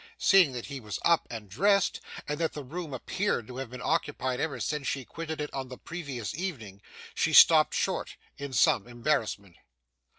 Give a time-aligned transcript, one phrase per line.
[0.17, 3.83] Seeing that he was up and dressed, and that the room appeared to have been
[3.83, 6.81] occupied ever since she quitted it on the previous evening,
[7.13, 9.57] she stopped short, in some embarrassment.